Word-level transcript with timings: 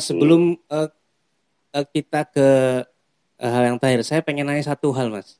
Sebelum 0.00 0.56
uh, 0.72 0.88
uh, 1.76 1.86
kita 1.92 2.26
ke 2.26 2.48
uh, 3.38 3.50
hal 3.50 3.62
yang 3.74 3.78
terakhir, 3.78 4.02
saya 4.02 4.20
pengen 4.24 4.48
nanya 4.48 4.64
satu 4.64 4.90
hal, 4.96 5.12
Mas. 5.12 5.38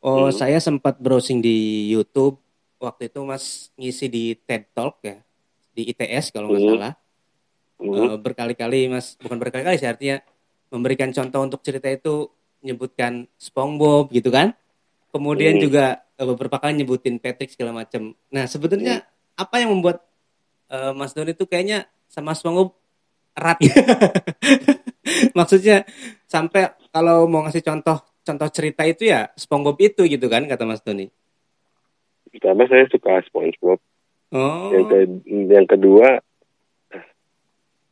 Oh, 0.00 0.30
hmm. 0.30 0.34
saya 0.34 0.56
sempat 0.62 0.96
browsing 0.96 1.44
di 1.44 1.90
YouTube 1.92 2.40
waktu 2.80 3.12
itu 3.12 3.20
Mas 3.28 3.68
ngisi 3.76 4.08
di 4.08 4.32
TED 4.32 4.72
Talk 4.72 5.04
ya, 5.04 5.20
di 5.76 5.92
ITS 5.92 6.32
kalau 6.32 6.48
nggak 6.48 6.62
hmm. 6.64 6.70
salah. 6.72 6.92
Hmm. 7.80 7.92
Uh, 7.92 8.16
berkali-kali 8.16 8.88
Mas, 8.88 9.20
bukan 9.20 9.36
berkali-kali 9.36 9.76
sih 9.76 9.88
artinya 9.88 10.24
memberikan 10.72 11.12
contoh 11.12 11.44
untuk 11.44 11.60
cerita 11.60 11.92
itu 11.92 12.32
menyebutkan 12.64 13.28
SpongeBob 13.36 14.08
gitu 14.08 14.32
kan. 14.32 14.56
Kemudian 15.12 15.60
hmm. 15.60 15.62
juga 15.68 16.00
uh, 16.16 16.26
beberapa 16.32 16.56
kali 16.56 16.80
nyebutin 16.80 17.20
Patrick 17.20 17.52
segala 17.52 17.76
macam. 17.76 18.16
Nah, 18.32 18.48
sebetulnya 18.48 19.04
hmm. 19.04 19.42
apa 19.44 19.54
yang 19.60 19.70
membuat 19.76 20.00
uh, 20.72 20.96
Mas 20.96 21.12
Doni 21.12 21.36
itu 21.36 21.44
kayaknya 21.44 21.84
sama 22.08 22.32
SpongeBob 22.32 22.79
erat 23.36 23.58
Maksudnya 25.38 25.82
sampai 26.26 26.70
kalau 26.94 27.26
mau 27.26 27.42
ngasih 27.46 27.64
contoh 27.64 27.98
contoh 28.20 28.48
cerita 28.52 28.86
itu 28.86 29.10
ya 29.10 29.32
SpongeBob 29.34 29.78
itu 29.80 30.06
gitu 30.06 30.26
kan 30.30 30.46
kata 30.46 30.68
Mas 30.68 30.84
Tony. 30.84 31.10
Pertama 32.30 32.68
saya 32.70 32.86
suka 32.86 33.18
SpongeBob. 33.26 33.80
Oh. 34.30 34.70
Yang, 34.70 34.84
ke, 34.86 34.98
yang 35.26 35.66
kedua 35.66 36.22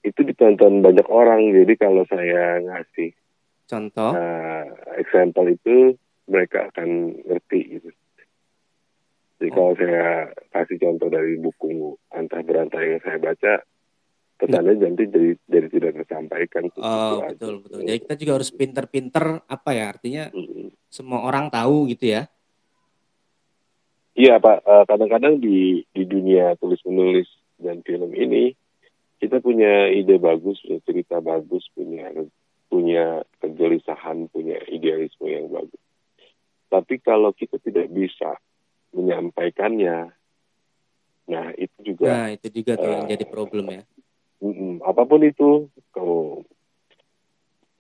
itu 0.07 0.21
ditonton 0.23 0.79
banyak 0.81 1.05
orang 1.11 1.51
jadi 1.51 1.75
kalau 1.75 2.07
saya 2.07 2.63
ngasih 2.63 3.11
contoh 3.67 4.15
uh, 4.15 4.65
example 4.97 5.51
itu 5.51 5.99
mereka 6.31 6.71
akan 6.71 7.19
ngerti 7.27 7.61
gitu. 7.81 7.91
Jadi 9.39 9.51
oh. 9.51 9.55
kalau 9.55 9.73
saya 9.79 10.31
kasih 10.55 10.79
contoh 10.83 11.09
dari 11.11 11.35
buku 11.39 11.95
antah 12.11 12.43
berantah 12.43 12.83
yang 12.83 13.01
saya 13.03 13.19
baca, 13.19 13.55
pesannya 14.39 14.79
nanti 14.79 15.05
jadi 15.11 15.31
jadi 15.51 15.67
tidak 15.67 15.93
tersampaikan. 16.03 16.71
Oh 16.79 17.27
betul 17.27 17.59
aja. 17.59 17.63
betul. 17.67 17.81
Jadi 17.83 17.99
kita 18.07 18.15
juga 18.15 18.33
harus 18.39 18.51
pinter-pinter 18.55 19.25
apa 19.51 19.71
ya 19.75 19.85
artinya 19.91 20.25
hmm. 20.31 20.71
semua 20.87 21.27
orang 21.27 21.51
tahu 21.51 21.91
gitu 21.91 22.15
ya. 22.15 22.31
Iya 24.15 24.39
pak. 24.39 24.63
Eh, 24.63 24.85
kadang-kadang 24.87 25.43
di 25.43 25.83
di 25.91 26.03
dunia 26.07 26.55
tulis 26.63 26.79
menulis 26.87 27.27
dan 27.59 27.83
film 27.83 28.15
ini 28.15 28.55
kita 29.19 29.43
punya 29.43 29.91
ide 29.91 30.23
bagus, 30.23 30.63
punya 30.63 30.81
cerita 30.87 31.19
bagus, 31.19 31.67
punya 31.75 32.07
punya 32.71 33.27
kegelisahan, 33.43 34.31
punya 34.31 34.63
idealisme 34.71 35.27
yang 35.27 35.51
bagus. 35.51 35.83
Tapi 36.71 37.03
kalau 37.03 37.35
kita 37.35 37.59
tidak 37.59 37.91
bisa 37.91 38.39
menyampaikannya, 38.95 40.15
nah 41.27 41.47
itu 41.59 41.77
juga. 41.83 42.07
Nah 42.07 42.29
itu 42.31 42.47
juga 42.55 42.79
tuh 42.79 42.87
uh, 42.87 42.95
yang 43.03 43.07
jadi 43.11 43.27
problem 43.27 43.67
ya 43.75 43.83
Mm-mm. 44.39 44.79
apa 44.87 45.03
pun 45.03 45.21
itu 45.27 45.67
kamu 45.91 46.47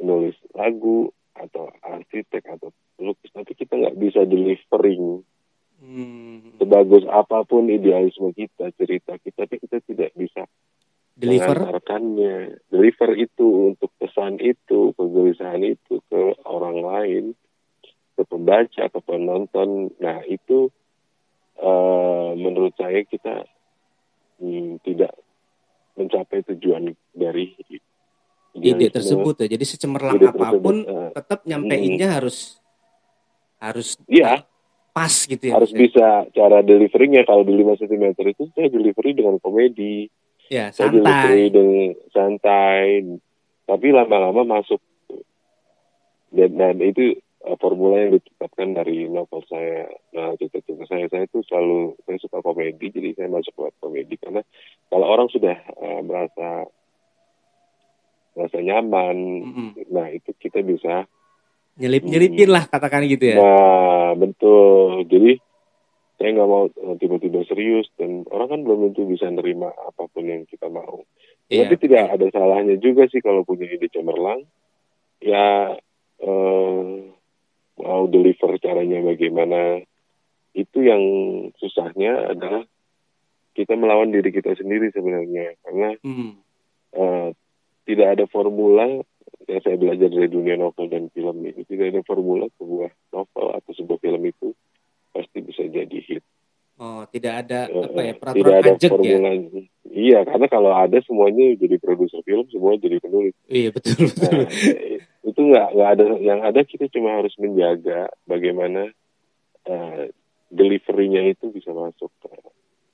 menulis 0.02 0.36
lagu 0.54 1.10
atau 1.38 1.70
arsitek 1.82 2.58
atau 2.58 2.74
pelukis 2.98 3.30
tapi 3.30 3.54
kita 3.54 3.78
nggak 3.78 3.98
bisa 3.98 4.26
delivering 4.26 5.22
hmm. 5.78 6.58
sebagus 6.58 7.06
apa 7.06 7.46
pun 7.46 7.70
idealisme 7.70 8.34
kita 8.34 8.74
cerita 8.74 9.14
kita 9.22 9.46
tapi 9.46 9.62
kita 9.62 9.78
tidak 9.86 10.10
bisa 10.18 10.42
deliver 11.14 11.62
mengantarkannya 11.62 12.58
deliver 12.70 13.10
itu 13.14 13.74
untuk 13.74 13.90
pesan 14.02 14.42
itu 14.42 14.94
kegelisahan 14.98 15.62
itu 15.62 16.02
ke 16.10 16.22
orang 16.46 16.78
lain 16.82 17.24
ke 18.18 18.22
pembaca 18.26 18.84
ke 18.90 19.00
penonton 19.06 19.94
nah 20.02 20.22
itu 20.26 20.70
uh, 21.62 22.34
menurut 22.34 22.74
saya 22.74 23.06
kita 23.06 23.46
hmm, 24.42 24.82
tidak 24.82 25.14
mencapai 25.98 26.46
tujuan 26.54 26.94
dari 27.10 27.52
ide 28.54 28.86
tersebut 28.88 29.34
ya. 29.44 29.46
Jadi 29.58 29.64
secemerlang 29.66 30.18
apa 30.22 30.48
pun 30.58 30.86
uh, 30.86 31.10
tetap 31.12 31.42
nyampeinnya 31.44 32.08
hmm. 32.08 32.16
harus 32.22 32.38
harus 33.58 33.98
ya 34.06 34.46
pas 34.94 35.10
gitu 35.10 35.42
ya. 35.42 35.58
Harus 35.58 35.74
bisa 35.74 36.26
cara 36.30 36.62
deliverynya 36.62 37.26
kalau 37.26 37.42
di 37.42 37.54
5 37.54 37.82
cm 37.82 38.04
itu 38.14 38.42
saya 38.54 38.70
delivery 38.70 39.10
dengan 39.14 39.36
komedi. 39.42 40.06
Ya, 40.48 40.72
santai. 40.72 40.74
Saya 40.74 40.90
delivery 40.94 41.44
dengan 41.52 41.86
santai. 42.14 42.86
Tapi 43.68 43.86
lama-lama 43.92 44.58
masuk 44.58 44.80
dan, 46.32 46.50
dan 46.56 46.76
itu 46.80 47.16
uh, 47.44 47.56
formula 47.60 48.02
yang 48.02 48.18
ditetapkan 48.18 48.74
dari 48.74 49.06
novel 49.06 49.44
saya. 49.46 49.86
Nah, 50.16 50.34
cita-cita 50.40 50.88
saya 50.88 51.06
saya 51.12 51.28
itu 51.28 51.44
selalu 51.46 51.94
saya 52.08 52.18
suka 52.18 52.38
komedi, 52.42 52.90
jadi 52.90 53.14
saya 53.14 53.28
masuk 53.30 53.54
lewat 53.58 53.74
komedi 53.78 54.14
karena 54.18 54.42
kalau 54.88 55.06
orang 55.06 55.28
sudah 55.30 55.56
uh, 55.78 56.00
merasa 56.02 56.66
merasa 58.38 58.58
nyaman, 58.62 59.16
mm-hmm. 59.42 59.70
nah 59.90 60.06
itu 60.14 60.30
kita 60.38 60.62
bisa 60.62 61.10
nyelip 61.78 62.02
nyelipin 62.06 62.50
hmm, 62.50 62.54
lah 62.54 62.64
katakan 62.66 63.06
gitu 63.06 63.34
ya. 63.34 63.36
Nah, 63.38 64.14
betul. 64.18 65.06
Jadi 65.06 65.38
saya 66.18 66.34
nggak 66.34 66.50
mau 66.50 66.66
eh, 66.66 66.96
tiba-tiba 66.98 67.46
serius 67.46 67.86
dan 67.94 68.26
orang 68.34 68.48
kan 68.50 68.60
belum 68.66 68.78
tentu 68.90 69.06
bisa 69.06 69.30
nerima 69.30 69.70
apa 69.70 70.10
pun 70.10 70.26
yang 70.26 70.42
kita 70.50 70.66
mau. 70.66 71.06
Yeah. 71.46 71.70
Tapi 71.70 71.74
tidak 71.86 72.18
ada 72.18 72.26
salahnya 72.34 72.76
juga 72.82 73.06
sih 73.06 73.22
kalau 73.22 73.46
punya 73.46 73.70
ide 73.70 73.86
cemerlang. 73.94 74.42
Ya 75.22 75.78
eh, 76.18 76.77
mau 78.08 78.16
deliver 78.16 78.56
caranya 78.56 79.04
bagaimana 79.04 79.84
itu 80.56 80.78
yang 80.80 81.02
susahnya 81.60 82.32
adalah 82.32 82.64
kita 83.52 83.76
melawan 83.76 84.08
diri 84.08 84.32
kita 84.32 84.56
sendiri 84.56 84.88
sebenarnya 84.96 85.60
karena 85.60 85.88
hmm. 86.00 86.32
uh, 86.96 87.28
tidak 87.84 88.08
ada 88.16 88.24
formula 88.32 89.04
yang 89.44 89.60
saya 89.60 89.76
belajar 89.76 90.08
dari 90.08 90.32
dunia 90.32 90.56
novel 90.56 90.88
dan 90.88 91.12
film 91.12 91.44
ini 91.44 91.68
tidak 91.68 91.92
ada 91.92 92.00
formula 92.08 92.48
sebuah 92.56 92.88
novel 93.12 93.46
atau 93.60 93.72
sebuah 93.76 94.00
film 94.00 94.24
itu 94.24 94.56
pasti 95.12 95.44
bisa 95.44 95.68
jadi 95.68 95.98
hit. 96.00 96.24
Oh, 96.78 97.02
tidak 97.10 97.42
ada 97.44 97.66
uh, 97.74 97.90
apa 97.90 98.00
ya 98.06 98.14
peraturan 98.14 98.62
tidak 98.62 98.78
ada 98.78 98.88
formula. 98.88 99.30
Ya? 99.34 99.62
Iya, 99.88 100.18
karena 100.30 100.46
kalau 100.46 100.70
ada 100.70 100.98
semuanya 101.02 101.58
jadi 101.58 101.76
produser 101.82 102.22
film, 102.22 102.46
semua 102.54 102.78
jadi 102.78 103.02
penulis. 103.02 103.34
Iya 103.50 103.74
betul 103.74 103.98
betul. 103.98 104.30
Nah, 104.30 104.46
itu 105.38 105.54
nggak 105.54 105.70
nggak 105.70 105.90
ada 105.94 106.04
yang 106.18 106.40
ada 106.42 106.66
kita 106.66 106.90
cuma 106.90 107.22
harus 107.22 107.30
menjaga 107.38 108.10
bagaimana 108.26 108.90
uh, 109.70 110.10
deliverynya 110.50 111.30
itu 111.30 111.54
bisa 111.54 111.70
masuk 111.70 112.10
ke, 112.18 112.30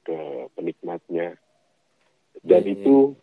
ke 0.04 0.16
penikmatnya 0.52 1.40
dan 2.44 2.62
yeah, 2.68 2.74
itu 2.76 3.16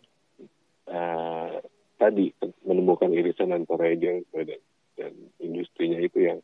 uh, 0.90 1.62
tadi 2.02 2.34
menemukan 2.66 3.14
irisan 3.14 3.54
antara 3.54 3.94
ide 3.94 4.26
dan, 4.34 4.58
dan 4.98 5.14
industrinya 5.38 6.02
itu 6.02 6.18
yang 6.18 6.42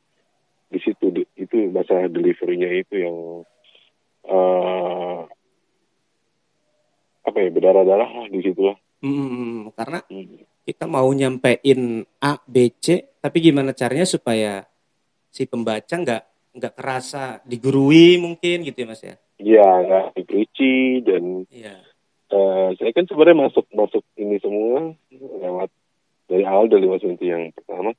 di 0.71 0.79
situ 0.79 1.27
itu 1.35 1.57
masalah 1.75 2.07
deliverynya 2.07 2.71
itu 2.79 2.95
yang 2.95 3.17
uh, 4.31 5.27
apa 7.27 7.39
ya 7.43 7.51
berdarah-darah 7.51 8.11
lah 8.23 8.27
di 8.31 8.39
situlah. 8.39 8.79
Hmm, 8.99 9.71
karena 9.75 10.03
hmm 10.11 10.59
kita 10.69 10.85
mau 10.85 11.09
nyampein 11.09 12.05
A, 12.21 12.37
B, 12.45 12.77
C, 12.77 13.17
tapi 13.25 13.41
gimana 13.41 13.73
caranya 13.73 14.05
supaya 14.05 14.61
si 15.33 15.49
pembaca 15.49 15.97
nggak 15.97 16.23
nggak 16.61 16.75
kerasa 16.77 17.41
digurui 17.49 18.21
mungkin 18.21 18.69
gitu 18.69 18.85
ya 18.85 18.89
mas 18.93 19.01
ya? 19.01 19.17
Iya 19.41 19.69
nggak 19.89 20.07
dicuci 20.21 21.01
dan 21.09 21.49
ya. 21.49 21.73
uh, 22.37 22.69
saya 22.77 22.93
kan 22.93 23.09
sebenarnya 23.09 23.49
masuk 23.49 23.65
masuk 23.73 24.05
ini 24.21 24.37
semua 24.45 24.93
lewat 25.17 25.73
dari 26.29 26.45
awal 26.45 26.69
dari 26.69 26.85
Mas 26.85 27.01
Winti 27.01 27.33
yang 27.33 27.49
pertama 27.57 27.97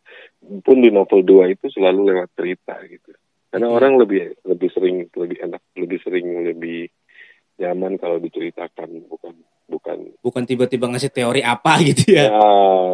pun 0.62 0.78
di 0.78 0.94
novel 0.94 1.26
2 1.26 1.58
itu 1.58 1.66
selalu 1.74 2.14
lewat 2.14 2.30
cerita 2.38 2.78
gitu 2.86 3.18
karena 3.50 3.66
hmm. 3.66 3.78
orang 3.82 3.94
lebih 3.98 4.38
lebih 4.46 4.70
sering 4.70 5.10
lebih 5.10 5.42
enak 5.42 5.62
lebih 5.74 5.98
sering 6.06 6.46
lebih 6.46 6.86
nyaman 7.58 7.98
kalau 7.98 8.22
diceritakan 8.22 9.10
bukan 10.00 10.40
bukan 10.40 10.44
tiba-tiba 10.48 10.86
ngasih 10.88 11.12
teori 11.12 11.42
apa 11.44 11.80
gitu 11.90 12.16
ya, 12.16 12.32
ya 12.32 12.44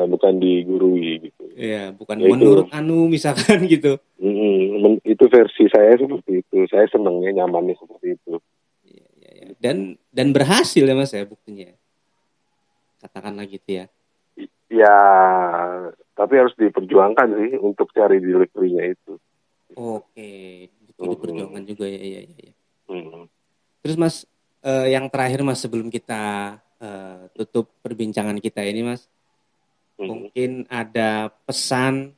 bukan 0.09 0.33
digurui 0.41 1.29
gitu 1.29 1.43
ya 1.55 1.93
bukan 1.93 2.17
ya, 2.19 2.27
menurut 2.33 2.67
itu. 2.69 2.75
anu 2.75 3.07
misalkan 3.07 3.63
gitu 3.73 4.01
mm, 4.19 5.05
itu 5.05 5.23
versi 5.29 5.65
saya 5.69 5.95
seperti 5.95 6.41
itu 6.41 6.57
saya 6.67 6.85
senangnya 6.89 7.43
nyamannya 7.43 7.75
seperti 7.77 8.17
itu 8.17 8.33
ya, 8.85 9.05
ya, 9.21 9.31
ya. 9.31 9.47
dan 9.61 9.95
dan 10.09 10.33
berhasil 10.33 10.83
ya 10.83 10.95
mas 10.97 11.13
ya 11.13 11.23
buktinya 11.23 11.71
katakanlah 12.99 13.45
gitu 13.45 13.69
ya 13.69 13.85
ya 14.69 14.97
tapi 16.15 16.33
harus 16.39 16.55
diperjuangkan 16.57 17.27
sih 17.37 17.51
untuk 17.61 17.91
cari 17.93 18.17
deliverynya 18.19 18.83
itu 18.91 19.13
oke 19.77 20.31
itu 20.67 20.91
mm-hmm. 20.97 21.11
diperjuangkan 21.15 21.63
juga 21.67 21.85
ya 21.87 22.01
ya 22.01 22.21
ya, 22.25 22.37
ya. 22.51 22.53
Mm-hmm. 22.89 23.23
terus 23.85 23.95
mas 23.95 24.15
eh, 24.65 24.95
yang 24.95 25.07
terakhir 25.07 25.45
mas 25.45 25.61
sebelum 25.61 25.87
kita 25.93 26.57
uh, 26.81 27.27
tutup 27.35 27.71
perbincangan 27.83 28.39
kita 28.39 28.63
ini, 28.65 28.81
Mas. 28.83 29.07
Hmm. 29.95 30.11
Mungkin 30.11 30.67
ada 30.67 31.31
pesan 31.47 32.11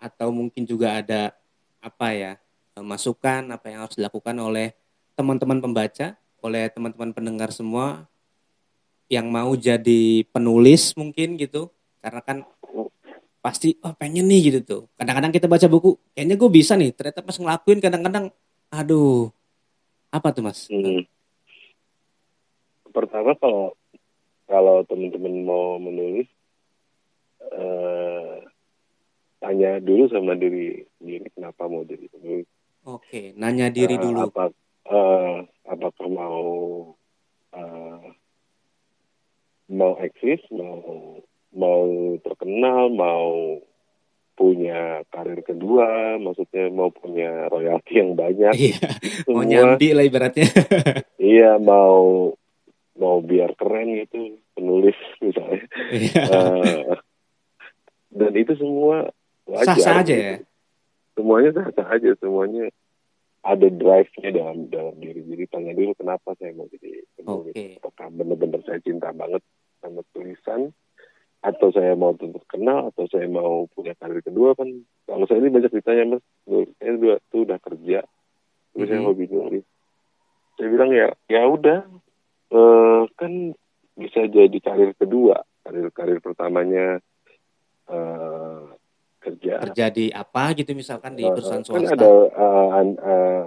atau 0.00 0.32
mungkin 0.34 0.64
juga 0.66 0.98
ada 0.98 1.36
apa 1.80 2.12
ya 2.12 2.32
eh, 2.76 2.84
masukan 2.84 3.52
apa 3.52 3.68
yang 3.68 3.84
harus 3.84 3.96
dilakukan 3.96 4.36
oleh 4.40 4.74
teman-teman 5.14 5.60
pembaca, 5.60 6.16
oleh 6.40 6.64
teman-teman 6.72 7.12
pendengar 7.12 7.52
semua 7.52 8.08
yang 9.10 9.26
mau 9.28 9.52
jadi 9.58 10.22
penulis 10.30 10.94
mungkin 10.94 11.34
gitu 11.34 11.66
Karena 12.00 12.22
kan 12.22 12.46
pasti 13.40 13.76
oh 13.84 13.92
pengen 13.96 14.28
nih 14.28 14.52
gitu 14.52 14.58
tuh. 14.64 14.82
Kadang-kadang 14.96 15.32
kita 15.32 15.46
baca 15.48 15.66
buku, 15.68 15.96
kayaknya 16.12 16.36
gue 16.36 16.50
bisa 16.52 16.72
nih. 16.76 16.92
Ternyata 16.92 17.20
pas 17.24 17.36
ngelakuin 17.36 17.80
kadang-kadang, 17.80 18.24
aduh, 18.72 19.32
apa 20.12 20.28
tuh 20.32 20.42
mas? 20.44 20.68
Hmm. 20.68 21.04
Pertama 22.90 23.36
kalau 23.36 23.76
kalau 24.50 24.82
teman-teman 24.82 25.46
mau 25.46 25.78
menulis, 25.78 26.26
eh, 27.54 28.42
tanya 29.38 29.78
dulu 29.78 30.10
sama 30.10 30.34
diri 30.34 30.82
sendiri 30.98 31.30
kenapa 31.30 31.70
mau 31.70 31.86
jadi 31.86 32.10
penulis. 32.10 32.50
Oke, 32.82 33.30
nanya 33.38 33.70
diri 33.70 33.94
uh, 33.94 34.02
dulu. 34.02 34.18
Apa, 34.26 34.50
uh, 34.90 35.46
apakah 35.70 36.08
mau 36.10 36.42
uh, 37.54 38.04
mau 39.70 39.92
eksis, 40.02 40.42
mau 40.50 41.22
mau 41.54 41.86
terkenal, 42.26 42.90
mau 42.90 43.60
punya 44.34 45.04
karir 45.12 45.44
kedua, 45.44 46.16
maksudnya 46.16 46.72
mau 46.72 46.88
punya 46.88 47.52
royalti 47.52 48.00
yang 48.00 48.16
banyak. 48.16 48.56
Iya, 48.56 48.80
semua, 49.28 49.34
mau 49.36 49.44
nyambi 49.44 49.88
lah 49.92 50.04
ibaratnya. 50.08 50.48
iya, 51.20 51.60
mau 51.60 52.32
mau 53.00 53.24
biar 53.24 53.56
keren 53.56 53.96
gitu 54.04 54.36
penulis 54.52 54.98
misalnya. 55.24 55.64
Iya. 55.88 56.22
Uh, 56.28 56.94
dan 58.12 58.32
itu 58.36 58.52
semua 58.60 59.08
wajar. 59.48 59.74
Sah-sah 59.74 59.96
aja 60.04 60.14
ya. 60.14 60.34
Gitu. 60.36 60.44
Semuanya 61.16 61.50
sah-sah 61.56 61.88
aja, 61.88 62.10
semuanya 62.20 62.64
ada 63.40 63.68
drive-nya 63.72 64.30
dalam 64.36 64.68
dalam 64.68 64.94
diri. 65.00 65.24
Jadi 65.24 65.44
tanya 65.48 65.72
dulu 65.72 65.96
kenapa 65.96 66.36
saya 66.36 66.52
mau 66.52 66.68
jadi 66.68 67.00
penulis. 67.16 67.56
Okay. 67.56 67.80
Apakah 67.80 68.08
benar-benar 68.12 68.60
saya 68.68 68.78
cinta 68.84 69.08
banget 69.16 69.40
sama 69.80 70.04
tulisan 70.12 70.76
atau 71.40 71.72
saya 71.72 71.96
mau 71.96 72.12
terkenal 72.12 72.92
atau 72.92 73.08
saya 73.08 73.24
mau 73.24 73.64
punya 73.72 73.96
karir 73.96 74.20
kedua 74.20 74.52
kan 74.52 74.68
kalau 75.08 75.24
saya 75.24 75.40
ini 75.40 75.48
banyak 75.48 75.72
ditanya 75.72 76.04
mas 76.04 76.22
saya 76.76 76.92
dua 77.00 77.16
tuh 77.32 77.48
udah 77.48 77.56
kerja 77.64 78.04
terus 78.04 78.76
mm 78.76 78.80
-hmm. 78.84 78.88
saya 78.92 79.00
hobi 79.08 79.24
nulis 79.32 79.64
saya 80.60 80.68
bilang 80.68 80.92
ya 80.92 81.08
ya 81.32 81.48
udah 81.48 81.88
uh, 82.50 83.02
kan 83.16 83.54
bisa 83.96 84.26
jadi 84.26 84.58
karir 84.62 84.92
kedua. 84.94 85.42
Karir 85.62 85.88
karir 85.94 86.18
pertamanya 86.18 86.98
uh, 87.90 88.74
kerja. 89.20 89.60
Kerja 89.70 89.86
di 89.92 90.10
apa 90.10 90.56
gitu 90.56 90.72
misalkan 90.74 91.14
di 91.14 91.24
perusahaan 91.26 91.64
swasta? 91.64 91.94
kan 91.94 92.00
ada 92.00 92.10
uh, 92.34 92.68
uh, 93.00 93.44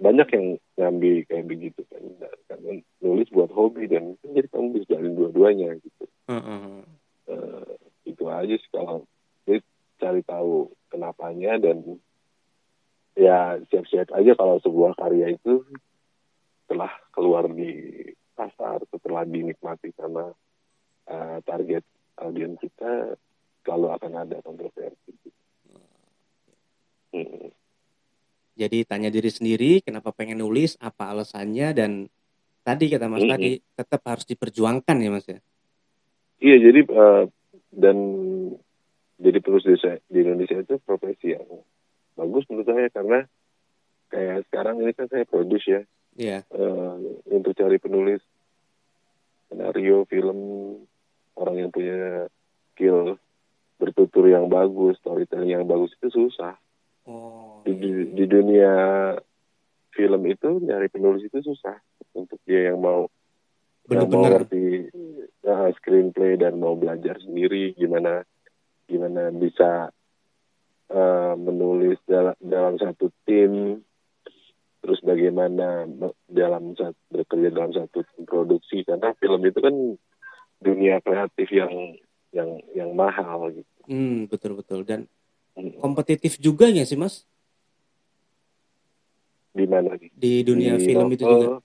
banyak 0.00 0.28
yang 0.34 0.46
ngambil 0.76 1.14
kayak 1.28 1.46
begitu 1.46 1.80
kan. 1.88 2.02
Kan 2.48 2.60
nulis 3.04 3.28
buat 3.30 3.52
hobi 3.52 3.86
dan 3.86 4.16
jadi 4.24 4.48
kamu 4.48 4.80
bisa 4.80 4.96
jalin 4.96 5.14
dua-duanya 5.14 5.76
gitu. 5.78 6.04
Uh-uh. 6.24 6.80
uh, 7.28 7.68
itu 8.08 8.24
aja 8.28 8.54
sih 8.56 8.70
kalau 8.72 9.04
jadi 9.44 9.60
cari 10.00 10.22
tahu 10.24 10.72
kenapanya 10.88 11.60
dan 11.60 12.00
ya 13.14 13.60
siap-siap 13.70 14.10
aja 14.10 14.32
kalau 14.34 14.58
sebuah 14.64 14.96
karya 14.98 15.36
itu 15.36 15.62
telah 16.64 16.90
keluar 17.12 17.48
di 17.50 18.00
pasar 18.34 18.82
setelah 18.90 19.22
dinikmati 19.22 19.94
sama 19.94 20.32
uh, 21.08 21.38
target 21.44 21.84
audiens 22.18 22.58
kita 22.58 23.14
kalau 23.64 23.94
akan 23.94 24.12
ada 24.26 24.38
kontroversi. 24.44 25.12
Hmm. 27.14 27.48
Jadi 28.54 28.86
tanya 28.86 29.10
diri 29.10 29.30
sendiri 29.30 29.82
kenapa 29.82 30.14
pengen 30.14 30.42
nulis, 30.42 30.78
apa 30.78 31.10
alasannya 31.10 31.68
dan 31.74 31.90
tadi 32.62 32.90
kata 32.90 33.06
Mas 33.06 33.26
hmm. 33.26 33.32
tadi 33.34 33.50
tetap 33.74 34.02
harus 34.06 34.26
diperjuangkan 34.26 34.96
ya 34.98 35.10
Mas 35.10 35.26
ya. 35.26 35.38
Iya 36.42 36.56
jadi 36.70 36.80
uh, 36.90 37.24
dan 37.74 37.96
jadi 39.18 39.38
di, 39.38 39.74
di 40.10 40.18
Indonesia 40.20 40.58
itu 40.58 40.74
profesi 40.82 41.34
yang 41.34 41.46
bagus 42.14 42.46
menurut 42.50 42.66
saya 42.66 42.86
karena 42.90 43.18
kayak 44.10 44.46
sekarang 44.50 44.82
ini 44.82 44.92
kan 44.94 45.06
saya 45.10 45.24
produce 45.26 45.66
ya. 45.66 45.82
Iya. 46.14 46.46
Uh, 46.50 47.20
untuk 47.30 47.54
cari 47.58 47.78
penulis 47.82 48.22
skenario 49.46 50.06
film 50.06 50.38
orang 51.34 51.56
yang 51.66 51.70
punya 51.74 52.30
skill 52.74 53.18
bertutur 53.78 54.30
yang 54.30 54.46
bagus, 54.46 54.98
storytelling 55.02 55.50
yang 55.50 55.66
bagus 55.66 55.90
itu 55.98 56.10
susah. 56.10 56.54
Oh. 57.04 57.60
Di, 57.66 57.74
di, 57.76 57.90
di 58.14 58.24
dunia 58.24 58.72
film 59.94 60.22
itu 60.26 60.58
nyari 60.62 60.90
penulis 60.90 61.22
itu 61.26 61.38
susah 61.42 61.78
untuk 62.14 62.38
dia 62.46 62.72
yang 62.72 62.82
mau 62.82 63.06
Bener 63.84 63.86
-bener. 63.86 64.00
yang 64.00 64.10
mau 64.10 64.24
ngerti 64.26 64.64
uh, 65.44 65.70
screenplay 65.78 66.34
dan 66.40 66.58
mau 66.58 66.74
belajar 66.74 67.20
sendiri 67.20 67.76
gimana 67.76 68.24
gimana 68.88 69.30
bisa 69.30 69.92
uh, 70.90 71.34
menulis 71.36 72.00
dalam 72.08 72.34
dalam 72.42 72.74
satu 72.80 73.12
tim 73.28 73.80
terus 74.84 75.00
bagaimana 75.00 75.88
dalam 76.28 76.76
bekerja 77.08 77.48
dalam 77.48 77.72
satu 77.72 78.04
produksi 78.28 78.84
karena 78.84 79.16
film 79.16 79.40
itu 79.40 79.56
kan 79.64 79.74
dunia 80.60 81.00
kreatif 81.00 81.48
yang 81.48 81.96
yang 82.36 82.60
yang 82.76 82.92
mahal 82.92 83.48
gitu. 83.48 83.80
Hmm, 83.88 84.28
betul 84.28 84.60
betul 84.60 84.84
dan 84.84 85.08
hmm. 85.56 85.80
kompetitif 85.80 86.36
juga 86.36 86.68
ya 86.68 86.84
sih 86.84 87.00
mas? 87.00 87.24
Di 89.56 89.64
mana 89.64 89.96
nih? 89.96 90.12
Di 90.12 90.44
dunia 90.44 90.76
di 90.76 90.84
film 90.84 91.08
itu 91.16 91.24
juga? 91.24 91.64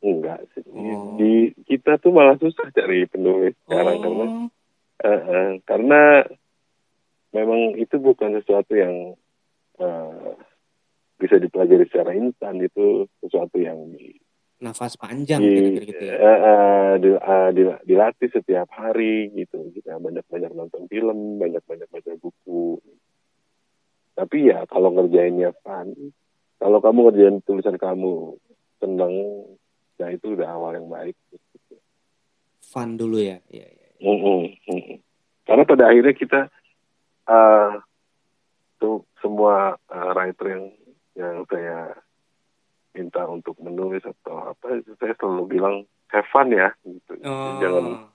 Enggak 0.00 0.40
sih. 0.56 0.64
Oh. 0.72 1.20
Di 1.20 1.52
kita 1.68 2.00
tuh 2.00 2.16
malah 2.16 2.40
susah 2.40 2.72
cari 2.72 3.04
penulis 3.04 3.52
sekarang 3.68 4.00
oh. 4.00 4.00
karena 4.00 4.24
uh, 5.04 5.20
uh, 5.20 5.50
karena 5.68 6.00
memang 7.36 7.76
itu 7.76 8.00
bukan 8.00 8.40
sesuatu 8.40 8.72
yang 8.72 9.12
uh, 9.76 10.32
bisa 11.18 11.38
dipelajari 11.38 11.86
secara 11.86 12.12
instan 12.14 12.58
itu 12.58 13.06
sesuatu 13.22 13.56
yang 13.62 13.78
nafas 14.64 14.96
panjang 14.96 15.44
di, 15.44 15.84
gitu 15.92 16.04
ya. 16.08 16.16
Uh, 16.16 16.28
uh, 16.28 16.90
di, 16.96 17.10
uh, 17.12 17.50
di, 17.52 17.62
dilatih 17.84 18.30
setiap 18.32 18.68
hari 18.72 19.28
gitu. 19.36 19.68
Kita 19.76 20.00
banyak-banyak 20.00 20.52
nonton 20.56 20.88
film, 20.88 21.36
banyak-banyak 21.36 21.88
baca 21.92 22.12
buku. 22.16 22.80
Tapi 24.14 24.36
ya 24.48 24.64
kalau 24.70 24.94
ngerjainnya 24.94 25.52
fun, 25.60 26.14
kalau 26.56 26.78
kamu 26.80 26.98
ngerjain 27.10 27.36
tulisan 27.44 27.76
kamu 27.76 28.38
seneng, 28.78 29.12
ya 30.00 30.08
itu 30.14 30.32
udah 30.32 30.48
awal 30.48 30.72
yang 30.78 30.88
baik. 30.88 31.18
Gitu. 31.28 31.76
Fun 32.62 32.96
dulu 32.96 33.20
ya. 33.20 33.42
ya, 33.52 33.66
ya. 33.68 33.90
Mm 34.00 34.18
-hmm, 34.18 34.40
mm 34.70 34.80
-hmm. 34.80 34.96
Karena 35.44 35.62
pada 35.68 35.84
akhirnya 35.92 36.14
kita 36.16 36.40
uh, 37.28 37.84
tuh 38.80 39.04
semua 39.20 39.76
uh, 39.92 40.10
writer 40.16 40.46
yang 40.46 40.64
yang 41.14 41.46
saya 41.46 41.94
minta 42.94 43.26
untuk 43.26 43.58
menulis 43.58 44.02
atau 44.06 44.54
apa 44.54 44.78
saya 45.02 45.14
selalu 45.18 45.58
bilang 45.58 45.76
have 46.14 46.26
fun 46.30 46.50
ya 46.54 46.70
gitu. 46.86 47.18
Oh. 47.26 47.58
jangan 47.58 48.14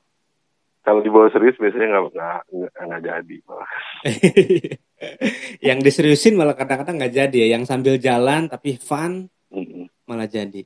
kalau 0.79 1.03
dibawa 1.03 1.27
serius 1.29 1.59
biasanya 1.59 1.91
nggak 1.91 2.03
nggak 2.15 2.71
nggak 2.87 3.01
jadi 3.03 3.35
malah. 3.45 3.71
Yang 5.67 5.79
diseriusin 5.85 6.33
malah 6.39 6.55
kadang-kadang 6.55 6.95
nggak 6.97 7.13
jadi 7.13 7.37
ya 7.45 7.47
yang 7.59 7.63
sambil 7.67 7.99
jalan 8.01 8.47
tapi 8.49 8.79
fun 8.79 9.27
mm 9.51 9.63
-hmm. 9.63 9.83
malah 10.07 10.25
jadi. 10.25 10.63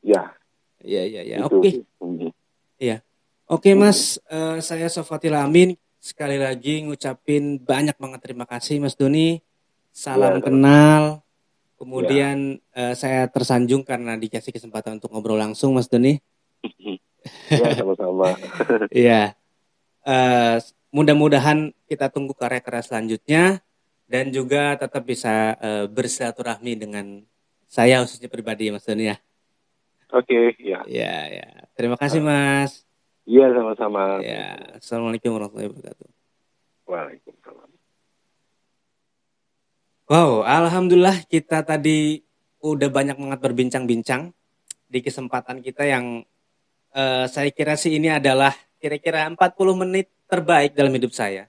Ya. 0.00 0.34
Ya 0.80 1.02
ya 1.04 1.22
ya. 1.26 1.36
Oke. 1.44 1.58
okay. 1.58 1.72
mm 2.00 2.14
-hmm. 2.16 2.30
ya 2.80 2.96
oke 3.50 3.66
okay, 3.66 3.74
mas 3.76 4.16
uh, 4.30 4.62
saya 4.62 4.86
Sofatil 4.88 5.36
Amin. 5.36 5.76
Sekali 6.00 6.40
lagi 6.40 6.80
ngucapin 6.80 7.60
banyak 7.60 8.00
banget 8.00 8.20
terima 8.24 8.48
kasih 8.48 8.80
mas 8.80 8.96
Doni 8.96 9.36
salam 9.90 10.38
ya, 10.38 10.44
kenal 10.44 11.02
Kemudian 11.80 12.60
ya. 12.76 12.92
uh, 12.92 12.94
saya 12.94 13.24
tersanjung 13.32 13.88
karena 13.88 14.12
dikasih 14.20 14.52
kesempatan 14.52 15.00
untuk 15.00 15.16
ngobrol 15.16 15.40
langsung, 15.40 15.72
Mas 15.72 15.88
Doni. 15.88 16.20
ya, 17.48 17.72
sama-sama. 17.72 18.36
Iya. 18.92 19.32
uh, 20.04 20.60
mudah-mudahan 20.92 21.72
kita 21.88 22.12
tunggu 22.12 22.36
karya-karya 22.36 22.84
selanjutnya 22.84 23.64
dan 24.12 24.28
juga 24.28 24.76
tetap 24.76 25.08
bisa 25.08 25.56
uh, 25.56 25.88
bersilaturahmi 25.88 26.76
dengan 26.76 27.24
saya 27.64 28.04
khususnya 28.04 28.28
pribadi 28.28 28.68
Mas 28.68 28.84
Doni 28.84 29.08
ya. 29.08 29.16
Oke, 30.12 30.52
okay, 30.52 30.60
ya. 30.60 30.84
Ya, 30.84 31.16
ya. 31.32 31.48
Terima 31.72 31.96
kasih 31.96 32.20
Mas. 32.20 32.84
Iya, 33.24 33.56
sama-sama. 33.56 34.20
Ya, 34.20 34.76
Assalamualaikum 34.76 35.32
warahmatullahi 35.32 35.72
wabarakatuh. 35.72 36.08
Waalaikumsalam. 36.84 37.69
Wow, 40.10 40.42
alhamdulillah 40.42 41.22
kita 41.30 41.62
tadi 41.62 42.18
udah 42.66 42.90
banyak 42.90 43.14
banget 43.14 43.38
berbincang-bincang 43.46 44.34
di 44.90 45.06
kesempatan 45.06 45.62
kita 45.62 45.86
yang 45.86 46.26
uh, 46.98 47.30
saya 47.30 47.54
kira 47.54 47.78
sih 47.78 47.94
ini 47.94 48.10
adalah 48.10 48.50
kira-kira 48.82 49.22
40 49.30 49.38
menit 49.78 50.10
terbaik 50.26 50.74
dalam 50.74 50.90
hidup 50.90 51.14
saya. 51.14 51.46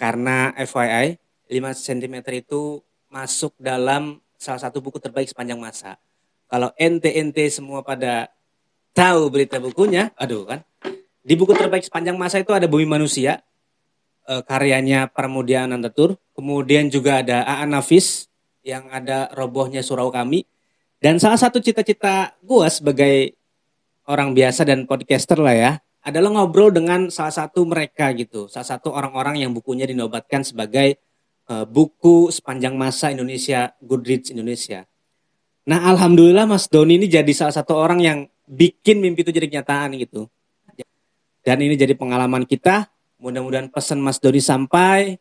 Karena 0.00 0.48
FYI, 0.56 1.20
5 1.52 1.60
cm 1.76 2.16
itu 2.40 2.80
masuk 3.12 3.52
dalam 3.60 4.16
salah 4.40 4.64
satu 4.64 4.80
buku 4.80 4.96
terbaik 4.96 5.28
sepanjang 5.28 5.60
masa. 5.60 6.00
Kalau 6.48 6.72
ente-ente 6.80 7.52
semua 7.52 7.84
pada 7.84 8.32
tahu 8.96 9.28
berita 9.28 9.60
bukunya, 9.60 10.08
aduh 10.16 10.48
kan, 10.48 10.64
Di 11.20 11.36
buku 11.36 11.52
terbaik 11.52 11.84
sepanjang 11.84 12.16
masa 12.16 12.40
itu 12.40 12.48
ada 12.56 12.64
Bumi 12.64 12.88
Manusia, 12.88 13.44
uh, 14.30 14.42
karyanya 14.46 15.10
Pramudia 15.10 15.66
Anantatur. 15.66 16.14
Kemudian 16.38 16.86
juga 16.86 17.26
ada 17.26 17.42
Aan 17.42 17.74
Nafis 17.74 18.30
yang 18.62 18.86
ada 18.94 19.26
robohnya 19.34 19.82
surau 19.82 20.14
kami. 20.14 20.46
Dan 21.02 21.18
salah 21.18 21.40
satu 21.40 21.58
cita-cita 21.58 22.38
gue 22.38 22.66
sebagai 22.70 23.34
orang 24.06 24.30
biasa 24.36 24.62
dan 24.62 24.86
podcaster 24.86 25.40
lah 25.40 25.56
ya, 25.56 25.72
adalah 26.00 26.32
ngobrol 26.32 26.72
dengan 26.72 27.08
salah 27.12 27.32
satu 27.32 27.64
mereka 27.68 28.12
gitu, 28.16 28.48
salah 28.48 28.68
satu 28.68 28.92
orang-orang 28.92 29.40
yang 29.44 29.52
bukunya 29.52 29.84
dinobatkan 29.84 30.44
sebagai 30.44 30.96
uh, 31.48 31.64
buku 31.68 32.32
sepanjang 32.32 32.76
masa 32.76 33.12
Indonesia 33.12 33.72
Goodreads 33.80 34.32
Indonesia. 34.32 34.84
Nah, 35.68 35.88
alhamdulillah 35.92 36.48
Mas 36.48 36.68
Doni 36.72 36.96
ini 36.96 37.06
jadi 37.08 37.28
salah 37.36 37.52
satu 37.52 37.76
orang 37.76 38.00
yang 38.00 38.18
bikin 38.48 39.00
mimpi 39.00 39.22
itu 39.24 39.32
jadi 39.32 39.46
kenyataan 39.48 39.96
gitu. 40.00 40.28
Dan 41.40 41.56
ini 41.64 41.76
jadi 41.76 41.96
pengalaman 41.96 42.44
kita. 42.44 42.92
Mudah-mudahan 43.20 43.68
pesan 43.68 44.00
Mas 44.00 44.16
Doni 44.16 44.40
sampai 44.40 45.20